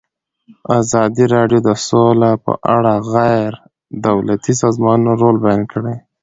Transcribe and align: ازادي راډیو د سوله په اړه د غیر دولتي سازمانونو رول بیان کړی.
ازادي 0.79 1.25
راډیو 1.35 1.59
د 1.67 1.69
سوله 1.87 2.31
په 2.45 2.53
اړه 2.75 2.93
د 2.99 3.03
غیر 3.13 3.51
دولتي 4.07 4.53
سازمانونو 4.63 5.11
رول 5.21 5.35
بیان 5.45 5.61
کړی. 5.71 5.95